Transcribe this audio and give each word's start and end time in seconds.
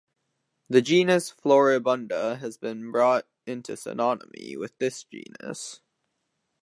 The 0.67 0.81
genus 0.81 1.31
Floribunda 1.31 2.39
has 2.39 2.57
been 2.57 2.91
brought 2.91 3.27
into 3.45 3.73
synonymy 3.73 4.57
with 4.57 4.75
this 4.79 5.03
genus. 5.03 5.79